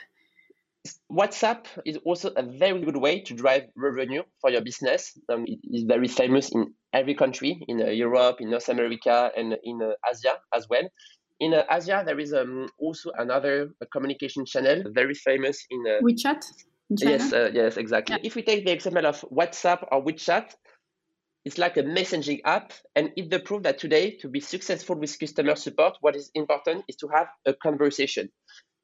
WhatsApp 1.12 1.66
is 1.86 1.98
also 2.06 2.32
a 2.36 2.44
very 2.44 2.82
good 2.82 2.98
way 2.98 3.22
to 3.22 3.34
drive 3.34 3.64
revenue 3.76 4.24
for 4.42 4.50
your 4.50 4.62
business. 4.62 5.18
Um, 5.30 5.46
it 5.48 5.60
is 5.64 5.84
very 5.84 6.08
famous 6.08 6.52
in 6.52 6.74
every 6.94 7.16
country, 7.16 7.64
in 7.68 7.82
uh, 7.82 7.86
Europe, 7.88 8.38
in 8.40 8.50
North 8.50 8.70
America, 8.70 9.32
and 9.36 9.58
in 9.64 9.82
uh, 9.82 9.94
Asia 10.10 10.36
as 10.54 10.68
well. 10.70 10.88
In 11.40 11.54
uh, 11.54 11.64
Asia, 11.70 12.04
there 12.06 12.20
is 12.20 12.34
um, 12.34 12.70
also 12.80 13.12
another 13.18 13.70
uh, 13.82 13.86
communication 13.92 14.46
channel 14.46 14.84
very 14.94 15.14
famous 15.14 15.66
in 15.70 15.84
uh, 15.88 16.02
WeChat. 16.02 16.46
Yes, 16.90 17.34
uh, 17.34 17.50
yes, 17.54 17.78
exactly. 17.78 18.16
Yeah. 18.16 18.28
If 18.28 18.36
we 18.36 18.44
take 18.44 18.66
the 18.66 18.72
example 18.72 19.06
of 19.06 19.22
WhatsApp 19.32 19.88
or 19.92 20.04
WeChat, 20.04 20.54
it's 21.44 21.58
like 21.58 21.78
a 21.78 21.84
messaging 21.84 22.42
app, 22.46 22.74
and 22.96 23.12
it's 23.16 23.30
the 23.30 23.40
proof 23.40 23.64
that 23.64 23.78
today, 23.78 24.18
to 24.18 24.28
be 24.28 24.40
successful 24.40 24.96
with 24.96 25.20
customer 25.20 25.56
support, 25.56 25.98
what 26.02 26.16
is 26.16 26.32
important 26.34 26.84
is 26.88 26.96
to 26.98 27.08
have 27.08 27.28
a 27.46 27.54
conversation. 27.54 28.30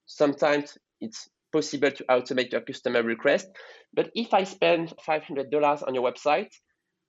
Sometimes 0.05 0.77
it's 0.99 1.29
possible 1.51 1.91
to 1.91 2.03
automate 2.05 2.51
your 2.51 2.61
customer 2.61 3.03
request. 3.03 3.47
But 3.93 4.11
if 4.15 4.33
I 4.33 4.43
spend 4.43 4.93
$500 5.07 5.87
on 5.87 5.95
your 5.95 6.11
website, 6.11 6.49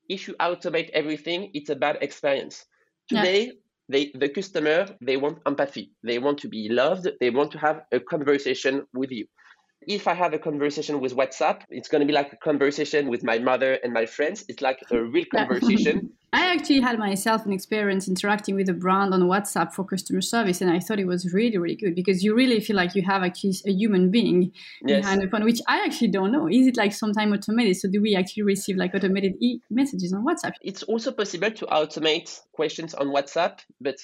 if 0.08 0.28
you 0.28 0.34
automate 0.40 0.90
everything, 0.90 1.50
it's 1.54 1.70
a 1.70 1.76
bad 1.76 1.98
experience. 2.00 2.64
Today, 3.08 3.46
yeah. 3.46 3.52
they, 3.88 4.12
the 4.14 4.28
customer, 4.28 4.86
they 5.00 5.16
want 5.16 5.38
empathy. 5.46 5.92
They 6.02 6.18
want 6.18 6.38
to 6.38 6.48
be 6.48 6.68
loved. 6.68 7.08
They 7.20 7.30
want 7.30 7.52
to 7.52 7.58
have 7.58 7.82
a 7.92 8.00
conversation 8.00 8.86
with 8.92 9.10
you. 9.10 9.26
If 9.86 10.06
I 10.06 10.14
have 10.14 10.32
a 10.32 10.38
conversation 10.38 11.00
with 11.00 11.16
WhatsApp, 11.16 11.62
it's 11.68 11.88
going 11.88 12.00
to 12.00 12.06
be 12.06 12.12
like 12.12 12.32
a 12.32 12.36
conversation 12.36 13.08
with 13.08 13.24
my 13.24 13.38
mother 13.38 13.78
and 13.82 13.92
my 13.92 14.06
friends. 14.06 14.44
It's 14.48 14.62
like 14.62 14.78
a 14.90 15.02
real 15.02 15.24
conversation. 15.32 16.10
I 16.34 16.54
actually 16.54 16.80
had 16.80 16.98
myself 16.98 17.44
an 17.44 17.52
experience 17.52 18.08
interacting 18.08 18.54
with 18.54 18.66
a 18.70 18.72
brand 18.72 19.12
on 19.12 19.22
WhatsApp 19.24 19.74
for 19.74 19.84
customer 19.84 20.22
service, 20.22 20.62
and 20.62 20.70
I 20.70 20.80
thought 20.80 20.98
it 20.98 21.06
was 21.06 21.34
really, 21.34 21.58
really 21.58 21.76
good 21.76 21.94
because 21.94 22.24
you 22.24 22.34
really 22.34 22.58
feel 22.60 22.74
like 22.74 22.94
you 22.94 23.02
have 23.02 23.22
actually 23.22 23.54
a 23.66 23.70
human 23.70 24.10
being 24.10 24.50
yes. 24.82 25.02
behind 25.02 25.20
the 25.20 25.28
phone, 25.28 25.44
which 25.44 25.60
I 25.68 25.84
actually 25.84 26.08
don't 26.08 26.32
know. 26.32 26.48
Is 26.48 26.66
it 26.66 26.78
like 26.78 26.94
sometime 26.94 27.34
automated? 27.34 27.76
So 27.76 27.90
do 27.90 28.00
we 28.00 28.16
actually 28.16 28.44
receive 28.44 28.76
like 28.76 28.94
automated 28.94 29.34
e- 29.40 29.60
messages 29.70 30.14
on 30.14 30.24
WhatsApp? 30.24 30.52
It's 30.62 30.82
also 30.84 31.12
possible 31.12 31.50
to 31.50 31.66
automate 31.66 32.40
questions 32.52 32.94
on 32.94 33.08
WhatsApp, 33.08 33.58
but 33.78 33.96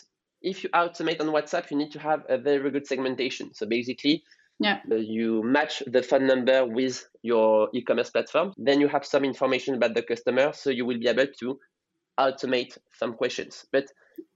if 0.43 0.63
you 0.63 0.69
automate 0.71 1.21
on 1.21 1.29
WhatsApp, 1.29 1.71
you 1.71 1.79
need 1.79 1.93
to 1.93 1.99
have 1.99 2.25
a 2.29 2.37
very 2.37 2.71
good 2.71 2.87
segmentation. 2.87 3.55
So 3.55 3.67
basically, 3.67 4.23
yeah. 4.61 4.81
Uh, 4.91 4.97
you 4.97 5.43
match 5.45 5.85
the 5.87 6.03
phone 6.03 6.27
number 6.27 6.67
with 6.67 7.09
your 7.23 7.69
e-commerce 7.75 8.11
platform. 8.11 8.53
Then 8.59 8.81
you 8.81 8.89
have 8.89 9.07
some 9.07 9.25
information 9.25 9.77
about 9.77 9.95
the 9.95 10.03
customer, 10.03 10.53
so 10.53 10.71
you 10.71 10.85
will 10.85 10.99
be 10.99 11.07
able 11.07 11.29
to 11.39 11.61
automate 12.19 12.79
some 12.93 13.15
questions. 13.15 13.67
But 13.73 13.87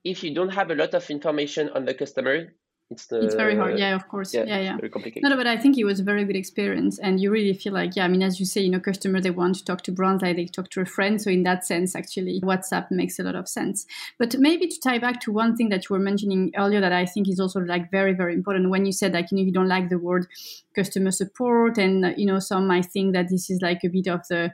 if 0.04 0.22
you 0.22 0.34
don't 0.34 0.50
have 0.50 0.70
a 0.70 0.74
lot 0.74 0.94
of 0.94 1.10
information 1.10 1.70
on 1.70 1.84
the 1.84 1.94
customer, 1.94 2.52
it's 2.92 3.06
the 3.06 3.24
it's 3.24 3.34
very 3.34 3.56
hard. 3.56 3.78
Yeah 3.78 3.94
of 3.96 4.06
course. 4.06 4.34
yeah 4.34 4.44
yeah, 4.44 4.60
yeah. 4.60 4.76
very 4.76 4.90
complicated. 4.90 5.22
No, 5.22 5.30
no 5.30 5.36
but 5.36 5.46
i 5.46 5.56
think 5.56 5.78
it 5.78 5.84
was 5.84 5.98
a 5.98 6.02
very 6.02 6.24
good 6.24 6.36
experience 6.36 6.98
and 6.98 7.20
you 7.20 7.30
really 7.30 7.54
feel 7.54 7.72
like 7.72 7.96
yeah 7.96 8.04
i 8.04 8.08
mean 8.08 8.22
as 8.22 8.38
you 8.38 8.44
say 8.46 8.60
you 8.60 8.70
know 8.70 8.80
customer 8.80 9.20
they 9.20 9.30
want 9.30 9.56
to 9.56 9.64
talk 9.64 9.80
to 9.82 9.92
brands 9.92 10.22
like 10.22 10.36
they 10.36 10.44
talk 10.44 10.68
to 10.70 10.80
a 10.80 10.84
friend. 10.84 11.20
So 11.20 11.30
in 11.30 11.42
that 11.44 11.64
sense 11.64 11.96
actually 11.96 12.40
whatsapp 12.42 12.90
makes 12.90 13.18
a 13.18 13.22
lot 13.22 13.34
of 13.34 13.48
sense. 13.48 13.86
But 14.18 14.36
maybe 14.38 14.68
to 14.68 14.80
tie 14.80 14.98
back 14.98 15.20
to 15.22 15.32
one 15.32 15.56
thing 15.56 15.70
that 15.70 15.88
you 15.88 15.94
were 15.94 16.04
mentioning 16.10 16.52
earlier 16.56 16.80
that 16.80 16.92
i 16.92 17.06
think 17.06 17.28
is 17.28 17.40
also 17.40 17.60
like 17.60 17.90
very 17.90 18.12
very 18.12 18.34
important. 18.34 18.70
When 18.70 18.84
you 18.84 18.92
said 18.92 19.14
like 19.14 19.30
you 19.30 19.38
know 19.38 19.44
you 19.44 19.52
don't 19.52 19.68
like 19.68 19.88
the 19.88 19.98
word 19.98 20.26
customer 20.74 21.10
support 21.10 21.78
and 21.78 22.14
you 22.16 22.26
know 22.26 22.38
some 22.38 22.66
might 22.66 22.86
think 22.86 23.14
that 23.14 23.28
this 23.30 23.50
is 23.50 23.60
like 23.62 23.80
a 23.84 23.88
bit 23.88 24.08
of 24.08 24.20
the 24.28 24.52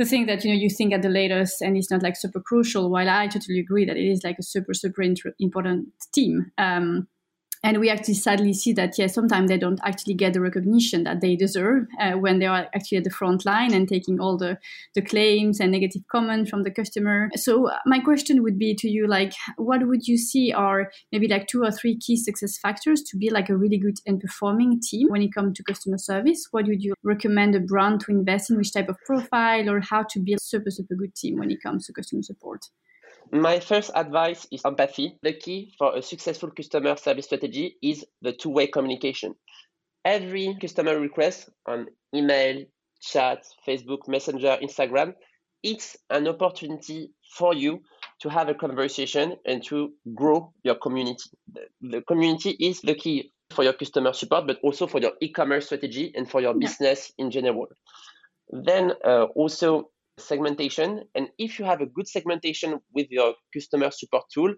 the 0.00 0.06
thing 0.06 0.24
that 0.24 0.42
you 0.42 0.50
know 0.50 0.58
you 0.58 0.70
think 0.70 0.94
at 0.94 1.02
the 1.02 1.10
latest 1.10 1.60
and 1.60 1.76
it's 1.76 1.90
not 1.90 2.02
like 2.02 2.16
super 2.16 2.40
crucial 2.40 2.90
while 2.90 3.10
i 3.10 3.26
totally 3.26 3.60
agree 3.60 3.84
that 3.84 3.98
it 3.98 4.08
is 4.10 4.24
like 4.24 4.38
a 4.38 4.42
super 4.42 4.72
super 4.72 5.02
important 5.38 5.88
team. 6.14 6.50
Um, 6.56 7.06
and 7.62 7.78
we 7.78 7.90
actually 7.90 8.14
sadly 8.14 8.54
see 8.54 8.72
that, 8.72 8.98
yes, 8.98 9.14
sometimes 9.14 9.48
they 9.50 9.58
don't 9.58 9.80
actually 9.84 10.14
get 10.14 10.32
the 10.32 10.40
recognition 10.40 11.04
that 11.04 11.20
they 11.20 11.36
deserve 11.36 11.86
uh, 12.00 12.12
when 12.12 12.38
they 12.38 12.46
are 12.46 12.68
actually 12.74 12.98
at 12.98 13.04
the 13.04 13.10
front 13.10 13.44
line 13.44 13.74
and 13.74 13.86
taking 13.86 14.18
all 14.18 14.38
the, 14.38 14.58
the 14.94 15.02
claims 15.02 15.60
and 15.60 15.70
negative 15.70 16.02
comments 16.10 16.48
from 16.48 16.62
the 16.62 16.70
customer. 16.70 17.28
So 17.36 17.68
uh, 17.68 17.78
my 17.84 17.98
question 17.98 18.42
would 18.42 18.58
be 18.58 18.74
to 18.76 18.88
you, 18.88 19.06
like, 19.06 19.34
what 19.56 19.86
would 19.86 20.08
you 20.08 20.16
see 20.16 20.52
are 20.52 20.90
maybe 21.12 21.28
like 21.28 21.48
two 21.48 21.62
or 21.62 21.70
three 21.70 21.98
key 21.98 22.16
success 22.16 22.56
factors 22.56 23.02
to 23.02 23.18
be 23.18 23.28
like 23.28 23.50
a 23.50 23.56
really 23.56 23.78
good 23.78 23.98
and 24.06 24.20
performing 24.20 24.80
team 24.80 25.08
when 25.08 25.22
it 25.22 25.34
comes 25.34 25.58
to 25.58 25.62
customer 25.62 25.98
service? 25.98 26.48
What 26.52 26.66
would 26.66 26.82
you 26.82 26.94
recommend 27.02 27.54
a 27.54 27.60
brand 27.60 28.00
to 28.00 28.12
invest 28.12 28.50
in? 28.50 28.56
Which 28.56 28.72
type 28.72 28.88
of 28.88 28.96
profile 29.04 29.68
or 29.68 29.80
how 29.80 30.04
to 30.04 30.18
build 30.18 30.40
super, 30.40 30.70
super 30.70 30.94
good 30.94 31.14
team 31.14 31.38
when 31.38 31.50
it 31.50 31.62
comes 31.62 31.86
to 31.86 31.92
customer 31.92 32.22
support? 32.22 32.60
My 33.32 33.60
first 33.60 33.92
advice 33.94 34.46
is 34.50 34.62
empathy. 34.64 35.16
The 35.22 35.34
key 35.34 35.72
for 35.78 35.96
a 35.96 36.02
successful 36.02 36.50
customer 36.50 36.96
service 36.96 37.26
strategy 37.26 37.76
is 37.80 38.04
the 38.22 38.32
two 38.32 38.50
way 38.50 38.66
communication. 38.66 39.34
Every 40.04 40.56
customer 40.60 40.98
request 40.98 41.48
on 41.66 41.86
email, 42.14 42.64
chat, 43.00 43.44
Facebook, 43.66 44.08
Messenger, 44.08 44.58
Instagram, 44.62 45.14
it's 45.62 45.96
an 46.08 46.26
opportunity 46.26 47.12
for 47.36 47.54
you 47.54 47.80
to 48.20 48.28
have 48.30 48.48
a 48.48 48.54
conversation 48.54 49.36
and 49.46 49.62
to 49.64 49.92
grow 50.14 50.52
your 50.64 50.74
community. 50.76 51.30
The, 51.52 51.60
the 51.80 52.02
community 52.02 52.50
is 52.50 52.80
the 52.80 52.94
key 52.94 53.32
for 53.50 53.62
your 53.62 53.74
customer 53.74 54.12
support, 54.12 54.46
but 54.46 54.58
also 54.62 54.86
for 54.86 55.00
your 55.00 55.12
e 55.20 55.30
commerce 55.30 55.66
strategy 55.66 56.12
and 56.16 56.28
for 56.28 56.40
your 56.40 56.54
business 56.54 57.12
in 57.18 57.30
general. 57.30 57.68
Then 58.50 58.92
uh, 59.04 59.24
also 59.36 59.90
segmentation. 60.20 61.04
And 61.14 61.28
if 61.38 61.58
you 61.58 61.64
have 61.64 61.80
a 61.80 61.86
good 61.86 62.08
segmentation 62.08 62.80
with 62.94 63.08
your 63.10 63.34
customer 63.52 63.90
support 63.90 64.24
tool, 64.32 64.54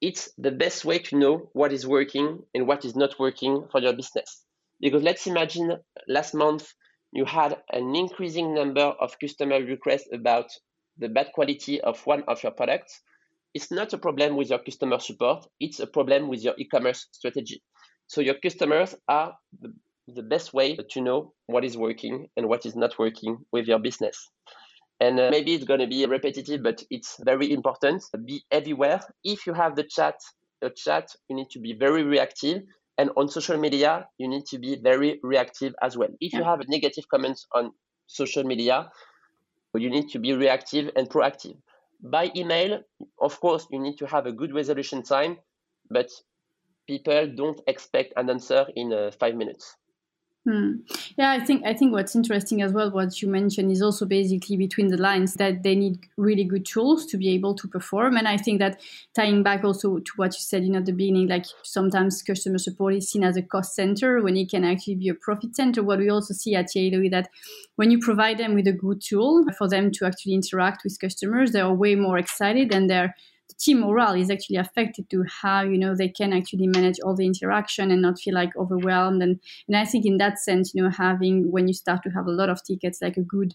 it's 0.00 0.30
the 0.38 0.50
best 0.50 0.84
way 0.84 0.98
to 0.98 1.18
know 1.18 1.50
what 1.52 1.72
is 1.72 1.86
working 1.86 2.40
and 2.54 2.66
what 2.66 2.84
is 2.84 2.96
not 2.96 3.18
working 3.18 3.66
for 3.70 3.80
your 3.80 3.92
business. 3.92 4.44
Because 4.80 5.02
let's 5.02 5.26
imagine 5.26 5.76
last 6.08 6.34
month 6.34 6.72
you 7.12 7.24
had 7.24 7.56
an 7.72 7.94
increasing 7.94 8.54
number 8.54 8.82
of 8.82 9.18
customer 9.18 9.62
requests 9.62 10.08
about 10.12 10.46
the 10.98 11.08
bad 11.08 11.32
quality 11.34 11.80
of 11.80 12.00
one 12.06 12.22
of 12.28 12.42
your 12.42 12.52
products. 12.52 13.00
It's 13.52 13.70
not 13.70 13.92
a 13.92 13.98
problem 13.98 14.36
with 14.36 14.48
your 14.48 14.60
customer 14.60 14.98
support, 15.00 15.46
it's 15.58 15.80
a 15.80 15.86
problem 15.86 16.28
with 16.28 16.42
your 16.42 16.54
e 16.56 16.66
commerce 16.66 17.06
strategy. 17.10 17.62
So 18.06 18.20
your 18.20 18.34
customers 18.34 18.94
are 19.08 19.34
the, 19.60 19.74
the 20.08 20.22
best 20.22 20.54
way 20.54 20.76
to 20.76 21.00
know 21.00 21.34
what 21.46 21.64
is 21.64 21.76
working 21.76 22.28
and 22.36 22.48
what 22.48 22.64
is 22.64 22.76
not 22.76 22.98
working 22.98 23.38
with 23.52 23.66
your 23.66 23.78
business. 23.80 24.30
And 25.00 25.18
uh, 25.18 25.28
maybe 25.30 25.54
it's 25.54 25.64
going 25.64 25.80
to 25.80 25.86
be 25.86 26.04
repetitive, 26.04 26.62
but 26.62 26.82
it's 26.90 27.16
very 27.24 27.52
important. 27.52 28.04
Be 28.26 28.42
everywhere. 28.50 29.00
If 29.24 29.46
you 29.46 29.54
have 29.54 29.74
the 29.74 29.84
chat, 29.84 30.16
a 30.62 30.70
chat, 30.70 31.08
you 31.28 31.36
need 31.36 31.48
to 31.50 31.58
be 31.58 31.72
very 31.72 32.02
reactive. 32.02 32.62
And 32.98 33.10
on 33.16 33.28
social 33.28 33.56
media, 33.56 34.06
you 34.18 34.28
need 34.28 34.44
to 34.46 34.58
be 34.58 34.76
very 34.76 35.18
reactive 35.22 35.74
as 35.80 35.96
well. 35.96 36.10
If 36.20 36.32
yeah. 36.32 36.40
you 36.40 36.44
have 36.44 36.60
a 36.60 36.64
negative 36.68 37.04
comments 37.08 37.46
on 37.54 37.72
social 38.06 38.44
media, 38.44 38.90
you 39.74 39.88
need 39.88 40.10
to 40.10 40.18
be 40.18 40.34
reactive 40.34 40.90
and 40.96 41.08
proactive. 41.08 41.56
By 42.02 42.30
email, 42.36 42.80
of 43.20 43.40
course, 43.40 43.66
you 43.70 43.78
need 43.78 43.96
to 43.98 44.06
have 44.06 44.26
a 44.26 44.32
good 44.32 44.52
resolution 44.52 45.02
time, 45.02 45.38
but 45.90 46.10
people 46.86 47.26
don't 47.34 47.60
expect 47.66 48.12
an 48.16 48.28
answer 48.28 48.66
in 48.76 48.92
uh, 48.92 49.12
five 49.18 49.34
minutes. 49.34 49.76
Hmm. 50.46 50.76
Yeah, 51.18 51.32
I 51.32 51.40
think 51.40 51.66
I 51.66 51.74
think 51.74 51.92
what's 51.92 52.16
interesting 52.16 52.62
as 52.62 52.72
well, 52.72 52.90
what 52.90 53.20
you 53.20 53.28
mentioned, 53.28 53.70
is 53.70 53.82
also 53.82 54.06
basically 54.06 54.56
between 54.56 54.88
the 54.88 54.96
lines 54.96 55.34
that 55.34 55.62
they 55.62 55.74
need 55.74 55.98
really 56.16 56.44
good 56.44 56.64
tools 56.64 57.04
to 57.06 57.18
be 57.18 57.28
able 57.34 57.54
to 57.56 57.68
perform. 57.68 58.16
And 58.16 58.26
I 58.26 58.38
think 58.38 58.58
that 58.58 58.80
tying 59.14 59.42
back 59.42 59.64
also 59.64 59.98
to 59.98 60.12
what 60.16 60.32
you 60.32 60.40
said 60.40 60.62
in 60.62 60.76
at 60.76 60.86
the 60.86 60.92
beginning, 60.92 61.28
like 61.28 61.44
sometimes 61.62 62.22
customer 62.22 62.56
support 62.56 62.94
is 62.94 63.10
seen 63.10 63.22
as 63.22 63.36
a 63.36 63.42
cost 63.42 63.74
center 63.74 64.22
when 64.22 64.34
it 64.34 64.50
can 64.50 64.64
actually 64.64 64.94
be 64.94 65.10
a 65.10 65.14
profit 65.14 65.54
center. 65.54 65.82
What 65.82 65.98
we 65.98 66.08
also 66.08 66.32
see 66.32 66.54
at 66.54 66.68
yayloh 66.68 67.04
is 67.04 67.10
that 67.10 67.28
when 67.76 67.90
you 67.90 67.98
provide 67.98 68.38
them 68.38 68.54
with 68.54 68.66
a 68.66 68.72
good 68.72 69.02
tool 69.02 69.44
for 69.58 69.68
them 69.68 69.90
to 69.90 70.06
actually 70.06 70.32
interact 70.32 70.84
with 70.84 70.98
customers, 70.98 71.52
they 71.52 71.60
are 71.60 71.74
way 71.74 71.96
more 71.96 72.16
excited 72.16 72.72
and 72.72 72.88
they're 72.88 73.14
team 73.60 73.80
morale 73.80 74.14
is 74.14 74.30
actually 74.30 74.56
affected 74.56 75.08
to 75.10 75.24
how 75.42 75.62
you 75.62 75.78
know 75.78 75.94
they 75.94 76.08
can 76.08 76.32
actually 76.32 76.66
manage 76.66 76.98
all 77.04 77.14
the 77.14 77.26
interaction 77.26 77.90
and 77.90 78.02
not 78.02 78.18
feel 78.18 78.34
like 78.34 78.56
overwhelmed. 78.56 79.22
And 79.22 79.38
and 79.68 79.76
i 79.76 79.84
think 79.84 80.06
in 80.06 80.18
that 80.18 80.38
sense 80.38 80.72
you 80.74 80.82
know 80.82 80.90
having 80.90 81.50
when 81.50 81.68
you 81.68 81.74
start 81.74 82.02
to 82.04 82.10
have 82.10 82.26
a 82.26 82.32
lot 82.32 82.48
of 82.48 82.62
tickets 82.64 83.00
like 83.02 83.16
a 83.16 83.22
good 83.22 83.54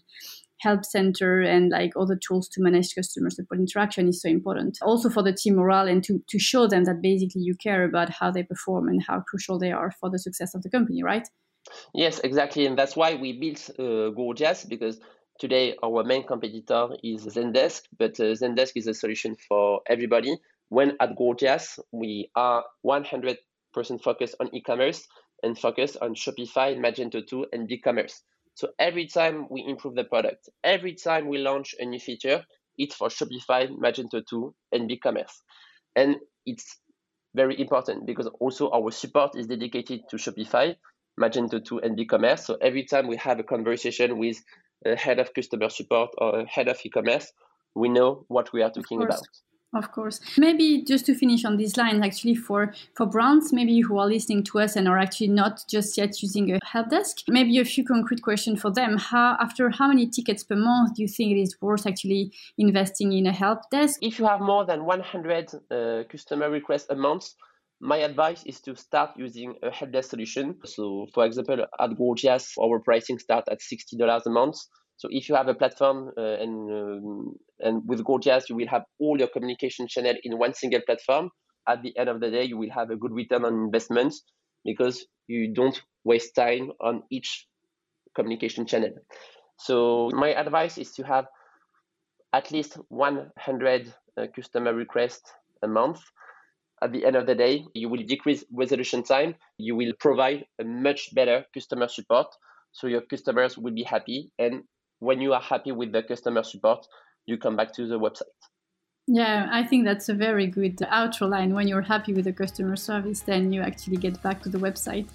help 0.60 0.84
center 0.84 1.42
and 1.42 1.70
like 1.70 1.92
other 1.98 2.16
tools 2.16 2.48
to 2.48 2.62
manage 2.62 2.94
customer 2.94 3.30
support 3.30 3.60
interaction 3.60 4.08
is 4.08 4.22
so 4.22 4.28
important. 4.28 4.78
Also 4.82 5.10
for 5.10 5.22
the 5.22 5.32
team 5.32 5.56
morale 5.56 5.88
and 5.88 6.02
to, 6.04 6.22
to 6.28 6.38
show 6.38 6.66
them 6.66 6.84
that 6.84 7.02
basically 7.02 7.42
you 7.42 7.54
care 7.54 7.84
about 7.84 8.08
how 8.10 8.30
they 8.30 8.42
perform 8.42 8.88
and 8.88 9.02
how 9.02 9.20
crucial 9.20 9.58
they 9.58 9.72
are 9.72 9.90
for 10.00 10.10
the 10.10 10.18
success 10.18 10.54
of 10.54 10.62
the 10.62 10.70
company 10.70 11.02
right? 11.02 11.28
Yes 11.94 12.20
exactly. 12.20 12.66
And 12.66 12.78
that's 12.78 12.96
why 12.96 13.14
we 13.14 13.38
built 13.38 13.68
uh, 13.78 14.10
gorgias 14.10 14.64
because 14.64 14.98
Today, 15.38 15.76
our 15.82 16.02
main 16.02 16.26
competitor 16.26 16.88
is 17.04 17.26
Zendesk, 17.26 17.82
but 17.98 18.18
uh, 18.18 18.32
Zendesk 18.32 18.72
is 18.74 18.86
a 18.86 18.94
solution 18.94 19.36
for 19.48 19.82
everybody. 19.86 20.34
When 20.70 20.96
at 20.98 21.14
Gorgias, 21.14 21.78
we 21.92 22.30
are 22.34 22.64
100% 22.86 23.36
focused 24.02 24.36
on 24.40 24.54
e-commerce 24.54 25.06
and 25.42 25.58
focused 25.58 25.98
on 26.00 26.14
Shopify, 26.14 26.78
Magento 26.78 27.26
2, 27.26 27.48
and 27.52 27.68
BigCommerce. 27.68 28.14
So 28.54 28.68
every 28.78 29.08
time 29.08 29.46
we 29.50 29.62
improve 29.68 29.94
the 29.94 30.04
product, 30.04 30.48
every 30.64 30.94
time 30.94 31.28
we 31.28 31.36
launch 31.36 31.74
a 31.78 31.84
new 31.84 32.00
feature, 32.00 32.42
it's 32.78 32.94
for 32.94 33.08
Shopify, 33.08 33.68
Magento 33.68 34.22
2, 34.26 34.54
and 34.72 34.90
BigCommerce. 34.90 35.32
And 35.94 36.16
it's 36.46 36.78
very 37.34 37.60
important 37.60 38.06
because 38.06 38.30
also 38.40 38.70
our 38.70 38.90
support 38.90 39.36
is 39.36 39.46
dedicated 39.48 40.00
to 40.08 40.16
Shopify, 40.16 40.76
Magento 41.20 41.62
2, 41.62 41.80
and 41.80 41.98
BigCommerce. 41.98 42.40
So 42.40 42.56
every 42.62 42.84
time 42.84 43.06
we 43.06 43.16
have 43.16 43.38
a 43.38 43.42
conversation 43.44 44.18
with 44.18 44.42
head 44.96 45.18
of 45.18 45.32
customer 45.34 45.68
support 45.68 46.10
or 46.18 46.44
head 46.46 46.68
of 46.68 46.78
e-commerce, 46.84 47.32
we 47.74 47.88
know 47.88 48.24
what 48.28 48.52
we 48.52 48.62
are 48.62 48.70
talking 48.70 49.02
about. 49.02 49.22
Of 49.74 49.92
course. 49.92 50.20
Maybe 50.38 50.82
just 50.82 51.06
to 51.06 51.14
finish 51.14 51.44
on 51.44 51.56
this 51.56 51.76
line, 51.76 52.02
actually, 52.02 52.34
for, 52.34 52.72
for 52.96 53.04
brands, 53.04 53.52
maybe 53.52 53.80
who 53.80 53.98
are 53.98 54.06
listening 54.06 54.42
to 54.44 54.60
us 54.60 54.76
and 54.76 54.88
are 54.88 54.98
actually 54.98 55.28
not 55.28 55.64
just 55.68 55.98
yet 55.98 56.22
using 56.22 56.54
a 56.54 56.58
help 56.64 56.88
desk, 56.88 57.18
maybe 57.28 57.58
a 57.58 57.64
few 57.64 57.84
concrete 57.84 58.22
questions 58.22 58.60
for 58.60 58.70
them. 58.70 58.96
How, 58.96 59.36
after 59.40 59.68
how 59.70 59.88
many 59.88 60.06
tickets 60.06 60.44
per 60.44 60.56
month 60.56 60.94
do 60.94 61.02
you 61.02 61.08
think 61.08 61.32
it 61.32 61.40
is 61.40 61.60
worth 61.60 61.86
actually 61.86 62.32
investing 62.56 63.12
in 63.12 63.26
a 63.26 63.32
help 63.32 63.68
desk? 63.70 63.98
If 64.02 64.18
you 64.18 64.26
have 64.26 64.40
more 64.40 64.64
than 64.64 64.84
100 64.84 65.50
uh, 65.70 66.04
customer 66.08 66.48
requests 66.48 66.86
a 66.88 66.96
month, 66.96 67.34
my 67.80 67.98
advice 67.98 68.42
is 68.44 68.60
to 68.62 68.74
start 68.74 69.10
using 69.16 69.54
a 69.62 69.70
help 69.70 69.92
desk 69.92 70.10
solution. 70.10 70.56
So, 70.64 71.06
for 71.12 71.26
example, 71.26 71.66
at 71.78 71.96
Gorgias, 71.96 72.54
our 72.60 72.80
pricing 72.80 73.18
starts 73.18 73.48
at 73.50 73.58
$60 73.60 74.26
a 74.26 74.30
month. 74.30 74.56
So, 74.96 75.08
if 75.10 75.28
you 75.28 75.34
have 75.34 75.48
a 75.48 75.54
platform 75.54 76.10
uh, 76.16 76.20
and 76.20 76.70
um, 76.70 77.34
and 77.60 77.82
with 77.86 78.02
Gorgias, 78.04 78.48
you 78.48 78.56
will 78.56 78.68
have 78.68 78.84
all 78.98 79.18
your 79.18 79.28
communication 79.28 79.88
channel 79.88 80.14
in 80.22 80.38
one 80.38 80.54
single 80.54 80.80
platform. 80.86 81.30
At 81.68 81.82
the 81.82 81.96
end 81.98 82.08
of 82.08 82.20
the 82.20 82.30
day, 82.30 82.44
you 82.44 82.56
will 82.56 82.70
have 82.70 82.90
a 82.90 82.96
good 82.96 83.12
return 83.12 83.44
on 83.44 83.52
investment 83.54 84.14
because 84.64 85.04
you 85.26 85.52
don't 85.52 85.80
waste 86.04 86.34
time 86.34 86.70
on 86.80 87.02
each 87.10 87.46
communication 88.14 88.66
channel. 88.66 88.92
So, 89.58 90.10
my 90.14 90.32
advice 90.34 90.78
is 90.78 90.92
to 90.92 91.02
have 91.02 91.26
at 92.32 92.50
least 92.50 92.78
100 92.88 93.94
uh, 94.16 94.26
customer 94.34 94.74
requests 94.74 95.30
a 95.62 95.68
month, 95.68 96.00
at 96.82 96.92
the 96.92 97.04
end 97.04 97.16
of 97.16 97.26
the 97.26 97.34
day, 97.34 97.64
you 97.74 97.88
will 97.88 98.02
decrease 98.02 98.44
resolution 98.52 99.02
time. 99.02 99.34
You 99.58 99.76
will 99.76 99.92
provide 99.98 100.44
a 100.60 100.64
much 100.64 101.14
better 101.14 101.44
customer 101.54 101.88
support. 101.88 102.26
So 102.72 102.86
your 102.86 103.00
customers 103.00 103.56
will 103.56 103.72
be 103.72 103.82
happy. 103.82 104.30
And 104.38 104.64
when 104.98 105.20
you 105.20 105.32
are 105.32 105.40
happy 105.40 105.72
with 105.72 105.92
the 105.92 106.02
customer 106.02 106.42
support, 106.42 106.86
you 107.26 107.38
come 107.38 107.56
back 107.56 107.72
to 107.74 107.86
the 107.86 107.98
website. 107.98 108.24
Yeah, 109.08 109.48
I 109.52 109.62
think 109.62 109.84
that's 109.84 110.08
a 110.08 110.14
very 110.14 110.48
good 110.48 110.76
outro 110.78 111.30
line. 111.30 111.54
When 111.54 111.68
you're 111.68 111.82
happy 111.82 112.12
with 112.12 112.24
the 112.24 112.32
customer 112.32 112.76
service, 112.76 113.20
then 113.20 113.52
you 113.52 113.62
actually 113.62 113.98
get 113.98 114.20
back 114.22 114.42
to 114.42 114.48
the 114.48 114.58
website. 114.58 115.06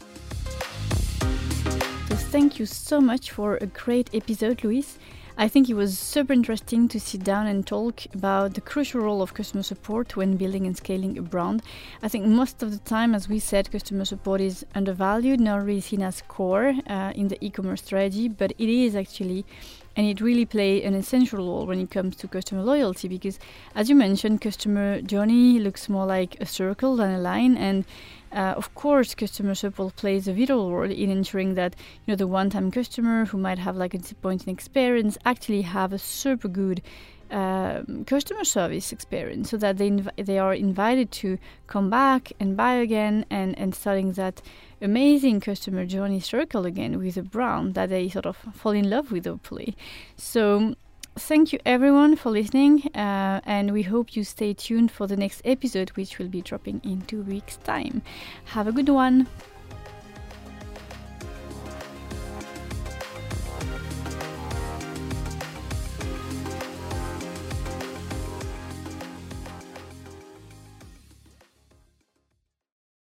So 2.10 2.16
thank 2.16 2.58
you 2.58 2.66
so 2.66 3.02
much 3.02 3.32
for 3.32 3.58
a 3.58 3.68
great 3.68 4.10
episode, 4.14 4.64
Louise. 4.64 4.98
I 5.42 5.48
think 5.48 5.72
it 5.72 5.74
was 5.74 5.98
super 5.98 6.34
interesting 6.34 6.88
to 6.90 7.00
sit 7.00 7.24
down 7.24 7.48
and 7.48 7.66
talk 7.66 8.06
about 8.14 8.54
the 8.54 8.62
crucial 8.62 9.02
role 9.02 9.24
of 9.24 9.34
customer 9.34 9.64
support 9.64 10.16
when 10.16 10.38
building 10.38 10.68
and 10.68 10.78
scaling 10.78 11.18
a 11.18 11.24
brand. 11.24 11.64
I 12.04 12.10
think 12.10 12.28
most 12.28 12.62
of 12.62 12.70
the 12.70 12.78
time, 12.78 13.16
as 13.16 13.28
we 13.28 13.40
said, 13.40 13.72
customer 13.72 14.06
support 14.06 14.40
is 14.40 14.64
undervalued, 14.76 15.40
not 15.40 15.66
really 15.66 15.82
seen 15.82 16.04
as 16.04 16.22
core 16.28 16.76
uh, 16.86 17.14
in 17.16 17.30
the 17.30 17.44
e 17.44 17.50
commerce 17.50 17.82
strategy, 17.82 18.28
but 18.28 18.52
it 18.60 18.70
is 18.70 18.96
actually 18.96 19.44
and 19.96 20.06
it 20.06 20.22
really 20.22 20.46
plays 20.46 20.86
an 20.86 20.94
essential 20.94 21.40
role 21.40 21.66
when 21.66 21.80
it 21.80 21.90
comes 21.90 22.16
to 22.18 22.28
customer 22.28 22.62
loyalty 22.62 23.08
because 23.08 23.40
as 23.76 23.90
you 23.90 23.96
mentioned 23.96 24.40
customer 24.40 25.02
journey 25.02 25.60
looks 25.60 25.90
more 25.90 26.06
like 26.06 26.40
a 26.40 26.46
circle 26.46 26.96
than 26.96 27.12
a 27.12 27.20
line 27.20 27.58
and 27.58 27.84
uh, 28.34 28.54
of 28.56 28.74
course, 28.76 29.14
customer 29.16 29.56
support 29.56 29.96
plays 29.96 30.28
a 30.28 30.34
vital 30.34 30.72
role 30.72 30.90
in 30.90 31.10
ensuring 31.10 31.56
that 31.56 31.76
you 32.06 32.12
know 32.12 32.16
the 32.16 32.28
one-time 32.28 32.72
customer 32.72 33.26
who 33.26 33.38
might 33.38 33.60
have 33.60 33.76
like 33.76 33.94
a 33.94 33.98
disappointing 33.98 34.54
experience 34.54 35.18
actually 35.26 35.64
have 35.64 35.94
a 35.94 36.00
super 36.00 36.48
good 36.48 36.82
um, 37.30 38.04
customer 38.06 38.44
service 38.44 38.92
experience, 38.92 39.50
so 39.50 39.58
that 39.58 39.78
they 39.78 39.90
inv- 39.90 40.26
they 40.26 40.38
are 40.38 40.54
invited 40.54 41.12
to 41.12 41.38
come 41.68 41.90
back 41.90 42.34
and 42.40 42.58
buy 42.58 42.74
again, 42.74 43.26
and 43.30 43.58
and 43.58 43.74
starting 43.76 44.14
that 44.14 44.42
amazing 44.82 45.40
customer 45.40 45.86
journey 45.86 46.20
circle 46.20 46.66
again 46.66 46.98
with 46.98 47.18
a 47.18 47.24
brand 47.24 47.74
that 47.76 47.90
they 47.90 48.10
sort 48.10 48.26
of 48.26 48.36
fall 48.54 48.72
in 48.72 48.90
love 48.90 49.12
with, 49.12 49.26
hopefully. 49.26 49.76
So 50.18 50.76
thank 51.16 51.54
you 51.54 51.60
everyone 51.66 52.16
for 52.16 52.30
listening, 52.30 52.90
uh, 52.96 53.42
and 53.46 53.72
we 53.72 53.84
hope 53.84 54.16
you 54.16 54.24
stay 54.24 54.54
tuned 54.54 54.92
for 54.92 55.08
the 55.08 55.18
next 55.18 55.42
episode, 55.46 55.90
which 55.92 56.20
will 56.20 56.28
be 56.28 56.42
dropping 56.42 56.82
in 56.84 57.02
two 57.02 57.22
weeks' 57.24 57.58
time. 57.58 58.02
Have 58.46 58.68
a 58.68 58.72
good 58.72 58.90
one. 58.90 59.28